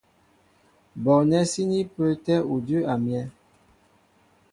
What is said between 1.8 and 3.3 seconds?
pə́ə́tɛ́ udʉ́ a myɛ́.